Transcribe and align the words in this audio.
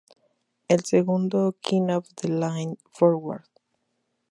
El 0.67 0.83
segundo, 0.83 1.55
""King 1.61 1.91
of 1.91 2.07
the 2.15 2.27
Land, 2.29 2.79
Forward! 2.89 3.45